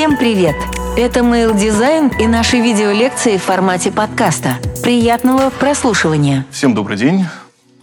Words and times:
Всем 0.00 0.16
привет! 0.16 0.56
Это 0.96 1.20
Mail 1.20 1.54
Design 1.54 2.18
и 2.18 2.26
наши 2.26 2.56
видеолекции 2.56 3.36
в 3.36 3.42
формате 3.42 3.92
подкаста. 3.92 4.56
Приятного 4.82 5.50
прослушивания! 5.50 6.46
Всем 6.50 6.74
добрый 6.74 6.96
день! 6.96 7.26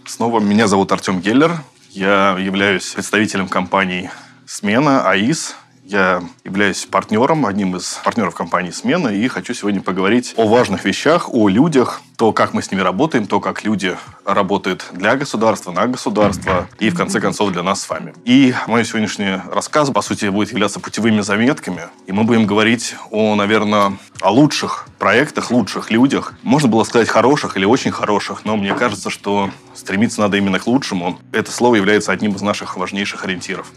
Снова 0.04 0.40
меня 0.40 0.66
зовут 0.66 0.90
Артем 0.90 1.20
Геллер. 1.20 1.58
Я 1.90 2.36
являюсь 2.36 2.92
представителем 2.92 3.46
компании 3.46 4.10
«Смена», 4.46 5.08
АИС, 5.08 5.54
я 5.88 6.22
являюсь 6.44 6.84
партнером, 6.84 7.46
одним 7.46 7.76
из 7.76 7.94
партнеров 8.04 8.34
компании 8.34 8.70
«Смена», 8.70 9.08
и 9.08 9.26
хочу 9.26 9.54
сегодня 9.54 9.80
поговорить 9.80 10.34
о 10.36 10.46
важных 10.46 10.84
вещах, 10.84 11.32
о 11.32 11.48
людях, 11.48 12.02
то, 12.18 12.32
как 12.32 12.52
мы 12.52 12.62
с 12.62 12.70
ними 12.70 12.82
работаем, 12.82 13.26
то, 13.26 13.40
как 13.40 13.64
люди 13.64 13.96
работают 14.26 14.84
для 14.92 15.16
государства, 15.16 15.72
на 15.72 15.86
государство 15.86 16.68
и, 16.78 16.90
в 16.90 16.94
конце 16.94 17.20
концов, 17.20 17.52
для 17.52 17.62
нас 17.62 17.80
с 17.80 17.88
вами. 17.88 18.12
И 18.26 18.54
мой 18.66 18.84
сегодняшний 18.84 19.40
рассказ, 19.50 19.90
по 19.90 20.02
сути, 20.02 20.26
будет 20.26 20.50
являться 20.50 20.78
путевыми 20.78 21.22
заметками, 21.22 21.82
и 22.06 22.12
мы 22.12 22.24
будем 22.24 22.46
говорить 22.46 22.94
о, 23.10 23.34
наверное, 23.34 23.96
о 24.20 24.30
лучших 24.30 24.88
проектах, 24.98 25.50
лучших 25.50 25.90
людях. 25.90 26.34
Можно 26.42 26.68
было 26.68 26.84
сказать 26.84 27.08
хороших 27.08 27.56
или 27.56 27.64
очень 27.64 27.92
хороших, 27.92 28.44
но 28.44 28.58
мне 28.58 28.74
кажется, 28.74 29.08
что 29.08 29.50
стремиться 29.74 30.20
надо 30.20 30.36
именно 30.36 30.58
к 30.58 30.66
лучшему. 30.66 31.18
Это 31.32 31.50
слово 31.50 31.76
является 31.76 32.12
одним 32.12 32.32
из 32.32 32.42
наших 32.42 32.76
важнейших 32.76 33.24
ориентиров. 33.24 33.72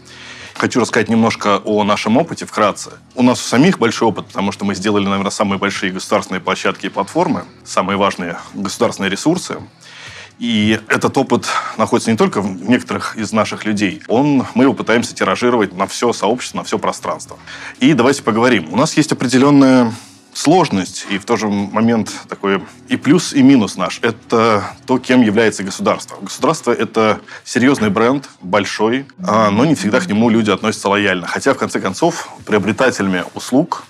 Хочу 0.54 0.80
рассказать 0.80 1.08
немножко 1.08 1.60
о 1.64 1.84
нашем 1.84 2.16
опыте 2.16 2.46
вкратце. 2.46 2.92
У 3.14 3.22
нас 3.22 3.40
у 3.40 3.48
самих 3.48 3.78
большой 3.78 4.08
опыт, 4.08 4.26
потому 4.26 4.52
что 4.52 4.64
мы 4.64 4.74
сделали, 4.74 5.04
наверное, 5.04 5.30
самые 5.30 5.58
большие 5.58 5.92
государственные 5.92 6.40
площадки 6.40 6.86
и 6.86 6.88
платформы, 6.88 7.44
самые 7.64 7.96
важные 7.96 8.36
государственные 8.54 9.10
ресурсы. 9.10 9.58
И 10.38 10.80
этот 10.88 11.16
опыт 11.16 11.46
находится 11.78 12.10
не 12.10 12.16
только 12.16 12.40
в 12.40 12.68
некоторых 12.68 13.16
из 13.16 13.32
наших 13.32 13.64
людей. 13.64 14.02
Он, 14.08 14.46
мы 14.54 14.64
его 14.64 14.74
пытаемся 14.74 15.14
тиражировать 15.14 15.72
на 15.76 15.86
все 15.86 16.12
сообщество, 16.12 16.58
на 16.58 16.64
все 16.64 16.78
пространство. 16.78 17.38
И 17.80 17.92
давайте 17.94 18.22
поговорим. 18.22 18.72
У 18.72 18.76
нас 18.76 18.96
есть 18.96 19.12
определенная 19.12 19.92
сложность 20.34 21.06
и 21.10 21.18
в 21.18 21.24
то 21.24 21.36
же 21.36 21.48
момент 21.48 22.10
такой 22.28 22.62
и 22.88 22.96
плюс, 22.96 23.32
и 23.32 23.42
минус 23.42 23.76
наш. 23.76 24.00
Это 24.02 24.64
то, 24.86 24.98
кем 24.98 25.22
является 25.22 25.62
государство. 25.62 26.16
Государство– 26.20 26.72
это 26.72 27.20
серьезный 27.44 27.90
бренд, 27.90 28.28
большой, 28.40 29.06
а, 29.26 29.50
но 29.50 29.64
не 29.64 29.74
всегда 29.74 30.00
к 30.00 30.06
нему 30.06 30.30
люди 30.30 30.50
относятся 30.50 30.88
лояльно. 30.88 31.26
Хотя, 31.26 31.54
в 31.54 31.58
конце 31.58 31.80
концов, 31.80 32.30
приобретателями 32.46 33.24
услуг 33.34 33.84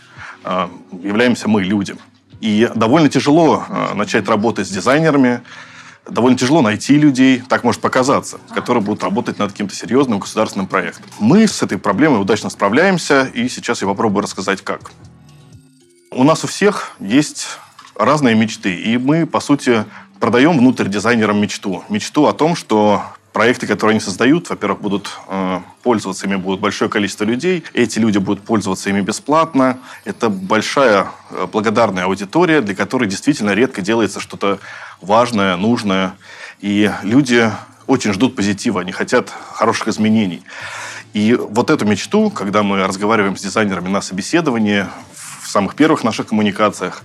а, 0.44 0.70
являемся 1.03 1.48
мы, 1.48 1.62
люди. 1.62 1.97
И 2.41 2.69
довольно 2.75 3.09
тяжело 3.09 3.64
а, 3.69 3.94
начать 3.94 4.28
работать 4.28 4.66
с 4.66 4.70
дизайнерами, 4.70 5.42
довольно 6.09 6.36
тяжело 6.36 6.62
найти 6.62 6.98
людей, 6.98 7.42
так 7.48 7.62
может 7.62 7.81
показаться, 7.81 8.38
которые 8.53 8.83
будут 8.83 9.05
работать 9.05 9.38
над 9.38 9.53
каким-то 9.53 9.75
серьезным 9.75 10.19
государственным 10.19 10.66
проектом. 10.66 11.05
Мы 11.20 11.47
с 11.47 11.62
этой 11.62 11.78
проблемой 11.78 12.20
удачно 12.20 12.50
справляемся, 12.50 13.25
и 13.33 13.48
сейчас 13.48 13.83
я 13.83 13.88
попробую 13.88 14.25
рассказать, 14.25 14.62
как. 14.62 14.91
У 16.14 16.24
нас 16.24 16.44
у 16.44 16.46
всех 16.46 16.92
есть 17.00 17.46
разные 17.96 18.34
мечты, 18.34 18.74
и 18.74 18.98
мы, 18.98 19.24
по 19.24 19.41
сути, 19.41 19.86
продаем 20.20 20.58
внутрь 20.58 20.86
дизайнерам 20.86 21.41
мечту. 21.41 21.84
Мечту 21.88 22.27
о 22.27 22.34
том, 22.34 22.54
что 22.54 23.02
проекты, 23.32 23.66
которые 23.66 23.92
они 23.92 24.00
создают, 24.00 24.50
во-первых, 24.50 24.82
будут 24.82 25.10
э, 25.28 25.60
пользоваться 25.82 26.27
ими 26.27 26.36
будет 26.36 26.60
большое 26.60 26.91
количество 26.91 27.24
людей. 27.24 27.64
Эти 27.72 27.98
люди 27.98 28.19
будут 28.19 28.44
пользоваться 28.44 28.91
ими 28.91 29.00
бесплатно. 29.00 29.78
Это 30.04 30.28
большая 30.28 31.06
э, 31.30 31.46
благодарная 31.50 32.04
аудитория, 32.04 32.60
для 32.60 32.74
которой 32.74 33.08
действительно 33.08 33.52
редко 33.52 33.80
делается 33.80 34.20
что-то 34.20 34.58
важное, 35.00 35.56
нужное. 35.56 36.14
И 36.60 36.92
люди 37.02 37.50
очень 37.86 38.12
ждут 38.12 38.36
позитива, 38.36 38.82
они 38.82 38.92
хотят 38.92 39.32
хороших 39.54 39.88
изменений. 39.88 40.42
И 41.14 41.34
вот 41.34 41.70
эту 41.70 41.86
мечту, 41.86 42.30
когда 42.30 42.62
мы 42.62 42.86
разговариваем 42.86 43.36
с 43.36 43.42
дизайнерами 43.42 43.88
на 43.88 44.00
собеседовании, 44.00 44.86
самых 45.53 45.77
первых 45.77 46.03
наших 46.03 46.28
коммуникациях. 46.28 47.03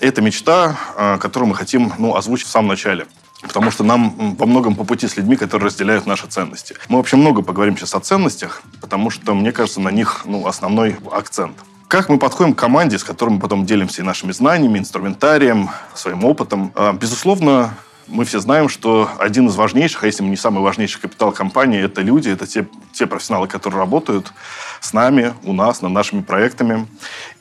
Это 0.00 0.20
мечта, 0.22 0.76
а, 0.96 1.18
которую 1.18 1.50
мы 1.50 1.54
хотим 1.54 1.92
ну, 1.98 2.16
озвучить 2.16 2.48
в 2.48 2.50
самом 2.50 2.68
начале. 2.68 3.06
Потому 3.42 3.70
что 3.70 3.84
нам 3.84 4.34
во 4.36 4.46
многом 4.46 4.74
по 4.74 4.84
пути 4.84 5.06
с 5.06 5.16
людьми, 5.16 5.36
которые 5.36 5.66
разделяют 5.66 6.06
наши 6.06 6.26
ценности. 6.26 6.74
Мы 6.88 6.96
вообще 6.96 7.16
много 7.16 7.42
поговорим 7.42 7.76
сейчас 7.76 7.94
о 7.94 8.00
ценностях, 8.00 8.62
потому 8.80 9.10
что, 9.10 9.34
мне 9.34 9.52
кажется, 9.52 9.80
на 9.80 9.90
них 9.90 10.22
ну, 10.24 10.46
основной 10.46 10.96
акцент. 11.12 11.56
Как 11.86 12.08
мы 12.08 12.18
подходим 12.18 12.54
к 12.54 12.58
команде, 12.58 12.98
с 12.98 13.04
которой 13.04 13.30
мы 13.30 13.40
потом 13.40 13.64
делимся 13.64 14.02
и 14.02 14.04
нашими 14.04 14.32
знаниями, 14.32 14.78
инструментарием, 14.78 15.70
своим 15.94 16.24
опытом? 16.24 16.72
А, 16.74 16.92
безусловно, 16.94 17.74
мы 18.08 18.24
все 18.24 18.40
знаем, 18.40 18.68
что 18.68 19.10
один 19.18 19.48
из 19.48 19.56
важнейших, 19.56 20.04
а 20.04 20.06
если 20.06 20.22
не 20.22 20.36
самый 20.36 20.62
важнейший 20.62 21.00
капитал 21.00 21.32
компании, 21.32 21.82
это 21.82 22.02
люди, 22.02 22.28
это 22.28 22.46
те, 22.46 22.66
те 22.92 23.06
профессионалы, 23.06 23.48
которые 23.48 23.78
работают 23.78 24.32
с 24.80 24.92
нами, 24.92 25.34
у 25.44 25.52
нас, 25.52 25.82
над 25.82 25.92
нашими 25.92 26.22
проектами. 26.22 26.86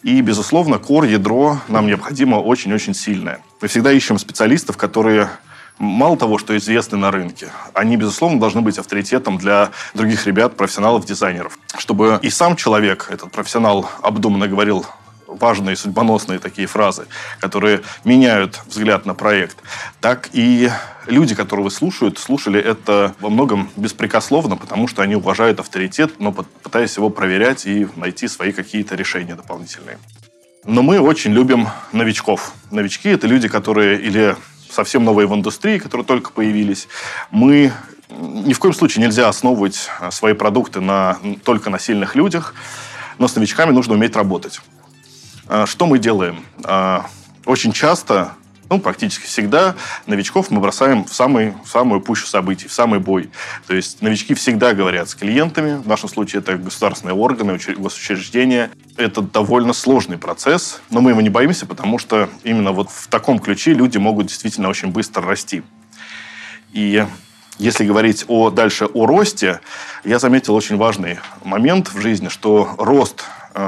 И, 0.05 0.21
безусловно, 0.21 0.77
кор, 0.77 1.05
ядро 1.05 1.57
нам 1.67 1.87
необходимо 1.87 2.35
очень-очень 2.35 2.93
сильное. 2.93 3.39
Мы 3.59 3.67
всегда 3.67 3.91
ищем 3.91 4.19
специалистов, 4.19 4.77
которые 4.77 5.31
мало 5.79 6.15
того, 6.15 6.37
что 6.37 6.55
известны 6.55 6.95
на 6.99 7.09
рынке, 7.09 7.47
они, 7.73 7.97
безусловно, 7.97 8.39
должны 8.39 8.61
быть 8.61 8.77
авторитетом 8.77 9.39
для 9.39 9.71
других 9.95 10.27
ребят, 10.27 10.55
профессионалов, 10.57 11.05
дизайнеров. 11.05 11.57
Чтобы 11.75 12.19
и 12.21 12.29
сам 12.29 12.55
человек, 12.55 13.07
этот 13.09 13.31
профессионал, 13.31 13.89
обдуманно 14.03 14.47
говорил 14.47 14.85
важные, 15.39 15.75
судьбоносные 15.75 16.39
такие 16.39 16.67
фразы, 16.67 17.05
которые 17.39 17.81
меняют 18.03 18.61
взгляд 18.65 19.05
на 19.05 19.13
проект, 19.13 19.57
так 20.01 20.29
и 20.33 20.69
люди, 21.07 21.35
которые 21.35 21.65
вы 21.65 21.71
слушают, 21.71 22.17
слушали 22.17 22.59
это 22.59 23.13
во 23.19 23.29
многом 23.29 23.69
беспрекословно, 23.75 24.57
потому 24.57 24.87
что 24.87 25.01
они 25.01 25.15
уважают 25.15 25.59
авторитет, 25.59 26.19
но 26.19 26.31
пытаясь 26.31 26.97
его 26.97 27.09
проверять 27.09 27.65
и 27.65 27.87
найти 27.95 28.27
свои 28.27 28.51
какие-то 28.51 28.95
решения 28.95 29.35
дополнительные. 29.35 29.97
Но 30.65 30.81
мы 30.81 30.99
очень 30.99 31.31
любим 31.31 31.67
новичков. 31.91 32.53
Новички– 32.71 33.09
это 33.11 33.27
люди, 33.27 33.47
которые 33.47 34.01
или 34.01 34.35
совсем 34.69 35.03
новые 35.03 35.27
в 35.27 35.33
индустрии, 35.35 35.77
которые 35.77 36.05
только 36.05 36.31
появились. 36.31 36.87
Мы 37.29 37.71
ни 38.09 38.53
в 38.53 38.59
коем 38.59 38.73
случае 38.73 39.03
нельзя 39.03 39.27
основывать 39.27 39.89
свои 40.11 40.33
продукты 40.33 40.81
на, 40.81 41.17
только 41.43 41.69
на 41.69 41.79
сильных 41.79 42.15
людях, 42.15 42.53
но 43.17 43.27
с 43.27 43.35
новичками 43.35 43.71
нужно 43.71 43.93
уметь 43.93 44.15
работать. 44.15 44.61
А, 45.47 45.65
что 45.65 45.85
мы 45.85 45.99
делаем? 45.99 46.43
А, 46.63 47.07
очень 47.45 47.71
часто, 47.71 48.33
ну, 48.69 48.79
практически 48.79 49.25
всегда, 49.25 49.75
новичков 50.07 50.49
мы 50.49 50.59
бросаем 50.59 51.05
в, 51.05 51.13
самый, 51.13 51.53
в 51.63 51.69
самую 51.69 52.01
пущу 52.01 52.25
событий, 52.25 52.67
в 52.67 52.73
самый 52.73 52.99
бой. 52.99 53.29
То 53.67 53.75
есть 53.75 54.01
новички 54.01 54.33
всегда 54.33 54.73
говорят 54.73 55.09
с 55.09 55.15
клиентами, 55.15 55.75
в 55.75 55.87
нашем 55.87 56.09
случае 56.09 56.41
это 56.41 56.57
государственные 56.57 57.15
органы, 57.15 57.59
госучреждения. 57.77 58.71
Это 58.97 59.21
довольно 59.21 59.73
сложный 59.73 60.17
процесс, 60.17 60.81
но 60.89 61.01
мы 61.01 61.11
его 61.11 61.21
не 61.21 61.29
боимся, 61.29 61.65
потому 61.65 61.99
что 61.99 62.29
именно 62.43 62.71
вот 62.71 62.89
в 62.89 63.07
таком 63.07 63.39
ключе 63.39 63.73
люди 63.73 63.97
могут 63.97 64.27
действительно 64.27 64.69
очень 64.69 64.89
быстро 64.89 65.23
расти. 65.23 65.61
И 66.73 67.05
если 67.59 67.85
говорить 67.85 68.25
о, 68.27 68.49
дальше 68.49 68.85
о 68.85 69.05
росте, 69.05 69.61
я 70.03 70.19
заметил 70.19 70.55
очень 70.55 70.75
важный 70.75 71.19
момент 71.43 71.93
в 71.93 72.01
жизни, 72.01 72.27
что 72.29 72.75
рост 72.77 73.23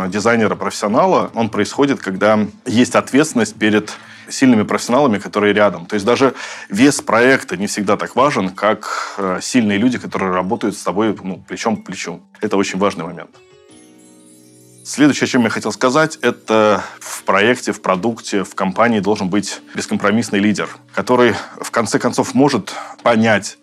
дизайнера-профессионала, 0.10 1.32
он 1.34 1.50
происходит, 1.50 2.00
когда 2.00 2.48
есть 2.66 2.96
ответственность 2.96 3.56
перед 3.56 3.94
сильными 4.30 4.64
профессионалами, 4.64 5.20
которые 5.20 5.54
рядом. 5.54 5.86
То 5.86 5.96
есть 5.96 6.06
даже 6.06 6.34
вес 6.70 7.02
проекта 7.02 7.58
не 7.58 7.68
всегда 7.68 7.98
так 7.98 8.16
важен, 8.16 8.50
как 8.50 9.16
э, 9.18 9.40
сильные 9.42 9.78
люди, 9.78 9.98
которые 9.98 10.34
работают 10.34 10.78
с 10.78 10.84
тобой 10.84 11.16
ну, 11.24 11.38
плечом 11.48 11.78
к 11.78 11.86
плечу. 11.86 12.22
Это 12.42 12.58
очень 12.58 12.80
важный 12.80 13.06
момент. 13.06 13.32
Следующее, 14.84 15.26
о 15.26 15.28
чем 15.28 15.44
я 15.44 15.50
хотел 15.50 15.74
сказать, 15.74 16.18
это 16.22 16.82
в 17.02 17.24
проекте, 17.24 17.74
в 17.74 17.82
продукте, 17.82 18.46
в 18.46 18.56
компании 18.56 19.02
должен 19.02 19.28
быть 19.28 19.60
бескомпромиссный 19.76 20.40
лидер, 20.40 20.70
который 20.94 21.36
в 21.60 21.72
конце 21.72 22.00
концов 22.00 22.34
может 22.34 22.74
понять, 23.04 23.58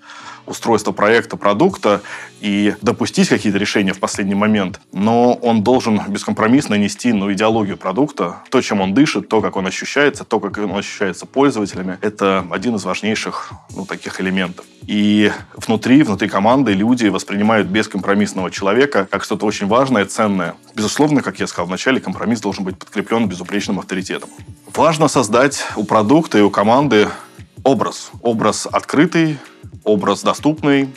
устройства 0.47 0.93
проекта, 0.93 1.37
продукта 1.37 2.03
и 2.41 2.75
допустить 2.83 3.29
какие-то 3.29 3.59
решения 3.59 3.93
в 3.93 4.01
последний 4.01 4.35
момент, 4.35 4.81
но 4.93 5.35
он 5.35 5.63
должен 5.63 6.01
бескомпромиссно 6.09 6.75
нести 6.75 7.13
ну, 7.13 7.33
идеологию 7.33 7.77
продукта, 7.77 8.43
то, 8.51 8.61
чем 8.61 8.81
он 8.81 8.95
дышит, 8.95 9.29
то, 9.29 9.41
как 9.41 9.57
он 9.57 9.67
ощущается, 9.67 10.25
то, 10.25 10.41
как 10.41 10.59
он 10.59 10.77
ощущается 10.77 11.27
пользователями. 11.27 11.99
Это 12.01 12.47
один 12.51 12.75
из 12.77 12.85
важнейших 12.85 13.53
ну, 13.75 13.87
таких 13.87 14.21
элементов. 14.21 14.65
И 14.87 15.33
внутри, 15.57 16.03
внутри 16.03 16.29
команды 16.29 16.73
люди 16.73 17.07
воспринимают 17.07 17.69
бескомпромиссного 17.69 18.51
человека 18.51 19.09
как 19.11 19.25
что-то 19.25 19.47
очень 19.47 19.67
важное, 19.67 20.05
ценное. 20.05 20.55
Безусловно, 20.75 21.23
как 21.23 21.41
я 21.41 21.47
сказал 21.47 21.67
вначале, 21.67 22.01
компромисс 22.01 22.41
должен 22.41 22.65
быть 22.65 22.79
подкреплен 22.79 23.27
безупречным 23.29 23.79
авторитетом. 23.79 24.29
Важно 24.75 25.09
создать 25.09 25.65
у 25.77 25.85
продукта 25.85 26.39
и 26.39 26.43
у 26.43 26.51
команды 26.51 27.09
образ. 27.63 28.11
Образ 28.23 28.67
открытый, 28.71 29.39
образ 29.85 30.23
доступный, 30.23 30.89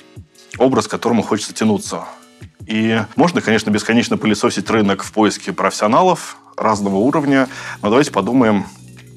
образ, 0.57 0.88
к 0.88 0.92
которому 0.92 1.22
хочется 1.22 1.54
тянуться. 1.54 2.06
И 2.66 3.01
можно, 3.16 3.42
конечно, 3.42 3.69
бесконечно 3.69 4.18
пылесосить 4.18 4.69
рынок 4.69 5.04
в 5.04 5.12
поиске 5.12 5.54
профессионалов 5.54 6.38
разного 6.57 6.95
уровня, 6.95 7.48
но 7.81 7.89
давайте 7.89 8.12
подумаем, 8.12 8.66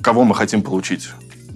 кого 0.02 0.24
мы 0.24 0.34
хотим 0.34 0.62
получить. 0.62 1.08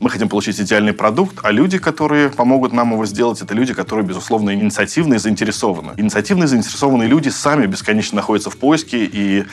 Мы 0.04 0.10
хотим 0.10 0.28
получить 0.28 0.60
идеальный 0.60 0.92
продукт, 0.92 1.38
а 1.42 1.50
люди, 1.50 1.78
которые 1.78 2.28
помогут 2.28 2.74
нам 2.74 2.92
его 2.92 3.06
сделать, 3.06 3.40
это 3.40 3.54
люди, 3.54 3.72
которые, 3.72 4.04
безусловно, 4.04 4.52
инициативные 4.52 5.16
и 5.16 5.18
заинтересованы. 5.18 5.94
Инициативные 5.96 6.44
и 6.44 6.48
заинтересованные 6.48 7.08
люди 7.08 7.30
сами 7.30 7.64
бесконечно 7.64 8.16
находятся 8.16 8.50
в 8.50 8.58
поиске, 8.58 9.06
и 9.06 9.46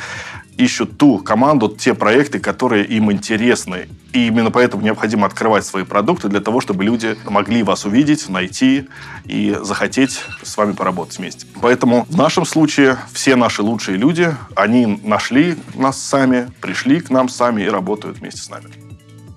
ищут 0.58 0.98
ту 0.98 1.20
команду, 1.20 1.70
те 1.70 1.94
проекты, 1.94 2.40
которые 2.40 2.84
им 2.84 3.14
интересны. 3.14 3.88
И 4.12 4.28
именно 4.28 4.52
поэтому 4.52 4.84
необходимо 4.84 5.26
открывать 5.26 5.66
свои 5.66 5.86
продукты 5.86 6.28
для 6.28 6.42
того, 6.42 6.60
чтобы 6.60 6.84
люди 6.84 7.16
могли 7.30 7.64
вас 7.64 7.86
увидеть, 7.86 8.28
найти 8.28 8.90
и 9.24 9.58
захотеть 9.62 10.20
с 10.44 10.58
вами 10.58 10.74
поработать 10.74 11.18
вместе. 11.18 11.48
Поэтому 11.62 12.06
в 12.10 12.18
нашем 12.18 12.46
случае 12.46 12.98
все 13.14 13.38
наши 13.38 13.62
лучшие 13.62 13.98
люди, 13.98 14.36
они 14.58 15.00
нашли 15.02 15.56
нас 15.76 15.98
сами, 16.02 16.52
пришли 16.60 17.00
к 17.00 17.10
нам 17.10 17.30
сами 17.30 17.62
и 17.62 17.70
работают 17.70 18.18
вместе 18.18 18.42
с 18.42 18.50
нами. 18.50 18.91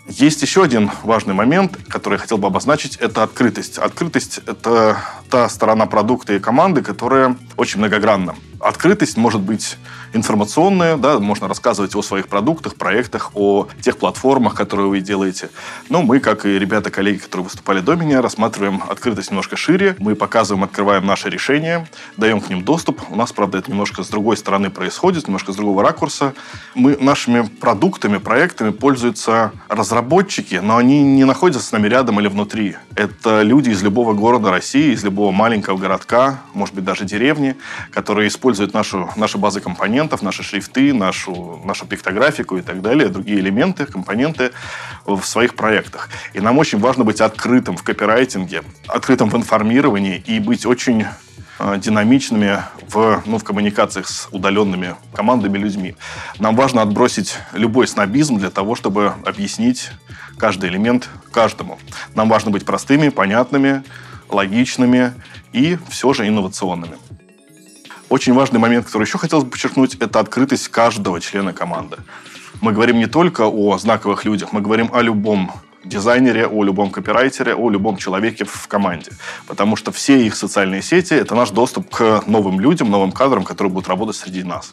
Есть 0.06 0.42
еще 0.42 0.62
один 0.62 0.90
важный 1.02 1.32
момент, 1.32 1.78
который 1.88 2.14
я 2.14 2.18
хотел 2.18 2.36
бы 2.36 2.46
обозначить, 2.46 2.96
это 2.96 3.22
открытость. 3.22 3.78
Открытость– 3.78 4.38
это 4.46 4.98
та 5.30 5.48
сторона 5.48 5.86
продукта 5.86 6.34
и 6.34 6.38
команды, 6.38 6.82
которая 6.82 7.36
очень 7.56 7.78
многогранна. 7.78 8.34
Открытость 8.64 9.18
может 9.18 9.42
быть 9.42 9.76
информационная, 10.14 10.96
да, 10.96 11.18
можно 11.18 11.48
рассказывать 11.48 11.94
о 11.94 12.02
своих 12.02 12.28
продуктах, 12.28 12.76
проектах, 12.76 13.32
о 13.34 13.68
тех 13.82 13.98
платформах, 13.98 14.54
которые 14.54 14.88
вы 14.88 15.00
делаете. 15.00 15.50
Но 15.90 16.00
мы, 16.00 16.18
как 16.18 16.46
и 16.46 16.58
ребята-коллеги, 16.58 17.18
которые 17.18 17.44
выступали 17.44 17.80
до 17.80 17.94
меня, 17.94 18.22
рассматриваем 18.22 18.82
открытость 18.88 19.30
немножко 19.30 19.56
шире. 19.56 19.96
Мы 19.98 20.14
показываем, 20.14 20.64
открываем 20.64 21.04
наши 21.04 21.28
решения, 21.28 21.86
даем 22.16 22.40
к 22.40 22.48
ним 22.48 22.64
доступ. 22.64 23.02
У 23.10 23.16
нас, 23.16 23.32
правда, 23.32 23.58
это 23.58 23.70
немножко 23.70 24.02
с 24.02 24.08
другой 24.08 24.38
стороны 24.38 24.70
происходит, 24.70 25.26
немножко 25.26 25.52
с 25.52 25.56
другого 25.56 25.82
ракурса. 25.82 26.32
Мы 26.74 26.96
нашими 26.96 27.42
продуктами, 27.42 28.16
проектами 28.16 28.70
пользуются 28.70 29.52
разработчики, 29.68 30.54
но 30.54 30.78
они 30.78 31.02
не 31.02 31.24
находятся 31.24 31.62
с 31.62 31.70
нами 31.70 31.86
рядом 31.88 32.18
или 32.18 32.28
внутри. 32.28 32.76
Это 32.96 33.42
люди 33.42 33.68
из 33.68 33.82
любого 33.82 34.14
города 34.14 34.50
России, 34.50 34.94
из 34.94 35.04
любого 35.04 35.32
маленького 35.32 35.76
городка, 35.76 36.40
может 36.54 36.74
быть, 36.74 36.84
даже 36.84 37.04
деревни, 37.04 37.56
которые 37.90 38.28
используют 38.28 38.53
нашу, 38.72 39.10
наши 39.16 39.38
базы 39.38 39.60
компонентов, 39.60 40.22
наши 40.22 40.42
шрифты, 40.42 40.92
нашу, 40.92 41.60
нашу 41.64 41.86
пиктографику 41.86 42.56
и 42.56 42.62
так 42.62 42.82
далее, 42.82 43.08
другие 43.08 43.40
элементы, 43.40 43.86
компоненты 43.86 44.52
в 45.04 45.22
своих 45.22 45.54
проектах. 45.54 46.08
И 46.32 46.40
нам 46.40 46.58
очень 46.58 46.78
важно 46.78 47.04
быть 47.04 47.20
открытым 47.20 47.76
в 47.76 47.82
копирайтинге, 47.82 48.62
открытым 48.88 49.30
в 49.30 49.36
информировании 49.36 50.22
и 50.26 50.38
быть 50.40 50.66
очень 50.66 51.06
э, 51.58 51.78
динамичными 51.78 52.62
в, 52.88 53.22
ну, 53.26 53.38
в 53.38 53.44
коммуникациях 53.44 54.08
с 54.08 54.28
удаленными 54.30 54.96
командами, 55.12 55.58
людьми. 55.58 55.96
Нам 56.38 56.56
важно 56.56 56.82
отбросить 56.82 57.36
любой 57.52 57.86
снобизм 57.86 58.38
для 58.38 58.50
того, 58.50 58.74
чтобы 58.74 59.14
объяснить 59.24 59.90
каждый 60.38 60.70
элемент 60.70 61.08
каждому. 61.32 61.78
Нам 62.14 62.28
важно 62.28 62.50
быть 62.50 62.64
простыми, 62.64 63.08
понятными, 63.08 63.82
логичными 64.28 65.12
и 65.52 65.78
все 65.88 66.12
же 66.12 66.26
инновационными. 66.26 66.96
Очень 68.08 68.34
важный 68.34 68.60
момент, 68.60 68.86
который 68.86 69.04
еще 69.04 69.18
хотелось 69.18 69.44
бы 69.44 69.50
подчеркнуть, 69.50 69.96
это 69.96 70.20
открытость 70.20 70.68
каждого 70.68 71.20
члена 71.20 71.52
команды. 71.52 71.96
Мы 72.60 72.72
говорим 72.72 72.98
не 72.98 73.06
только 73.06 73.46
о 73.46 73.76
знаковых 73.78 74.24
людях, 74.24 74.52
мы 74.52 74.60
говорим 74.60 74.90
о 74.92 75.02
любом 75.02 75.52
дизайнере, 75.84 76.46
о 76.46 76.64
любом 76.64 76.90
копирайтере, 76.90 77.54
о 77.54 77.70
любом 77.70 77.96
человеке 77.96 78.44
в 78.44 78.68
команде. 78.68 79.12
Потому 79.46 79.76
что 79.76 79.92
все 79.92 80.24
их 80.26 80.34
социальные 80.36 80.82
сети– 80.82 81.14
это 81.14 81.34
наш 81.34 81.50
доступ 81.50 81.90
к 81.90 82.24
новым 82.26 82.60
людям, 82.60 82.90
новым 82.90 83.12
кадрам, 83.12 83.44
которые 83.44 83.72
будут 83.72 83.88
работать 83.88 84.16
среди 84.16 84.42
нас. 84.42 84.72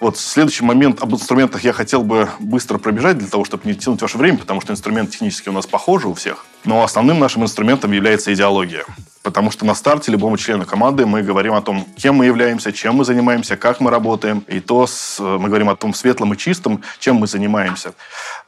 Вот 0.00 0.16
следующий 0.16 0.64
момент 0.64 1.02
об 1.02 1.12
инструментах 1.12 1.64
я 1.64 1.72
хотел 1.72 2.02
бы 2.02 2.28
быстро 2.38 2.78
пробежать 2.78 3.18
для 3.18 3.26
того, 3.26 3.44
чтобы 3.44 3.66
не 3.66 3.74
тянуть 3.74 4.00
ваше 4.00 4.16
время, 4.16 4.38
потому 4.38 4.60
что 4.60 4.72
инструменты 4.72 5.12
технически 5.12 5.48
у 5.48 5.52
нас 5.52 5.66
похожи 5.66 6.06
у 6.06 6.14
всех. 6.14 6.46
Но 6.64 6.84
основным 6.84 7.18
нашим 7.18 7.42
инструментом 7.42 7.90
является 7.90 8.32
идеология. 8.32 8.84
Потому 9.28 9.50
что 9.50 9.66
на 9.66 9.74
старте 9.74 10.10
любому 10.10 10.38
члену 10.38 10.64
команды 10.64 11.04
мы 11.04 11.22
говорим 11.22 11.52
о 11.52 11.60
том, 11.60 11.86
кем 11.98 12.14
мы 12.14 12.24
являемся, 12.24 12.72
чем 12.72 12.94
мы 12.94 13.04
занимаемся, 13.04 13.58
как 13.58 13.78
мы 13.78 13.90
работаем. 13.90 14.42
И 14.48 14.58
то 14.58 14.86
с, 14.86 15.20
мы 15.20 15.48
говорим 15.48 15.68
о 15.68 15.76
том 15.76 15.92
светлом 15.92 16.32
и 16.32 16.36
чистом, 16.38 16.82
чем 16.98 17.16
мы 17.16 17.26
занимаемся. 17.26 17.92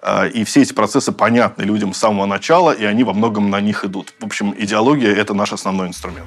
А, 0.01 0.25
и 0.25 0.43
все 0.43 0.63
эти 0.63 0.73
процессы 0.73 1.13
понятны 1.13 1.65
людям 1.65 1.93
с 1.93 1.99
самого 1.99 2.25
начала, 2.25 2.71
и 2.71 2.87
они 2.87 3.05
во 3.05 3.13
многом 3.13 3.51
на 3.51 3.61
них 3.61 3.85
идут. 3.85 4.15
В 4.21 4.25
общем, 4.25 4.55
идеология– 4.57 5.15
это 5.17 5.35
наш 5.35 5.53
основной 5.53 5.89
инструмент. 5.89 6.27